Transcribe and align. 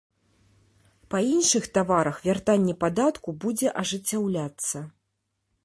Па 1.13 1.19
іншых 1.33 1.67
таварах 1.77 2.17
вяртанне 2.27 2.75
падатку 2.85 3.37
будзе 3.47 3.67
ажыццяўляцца. 3.83 4.77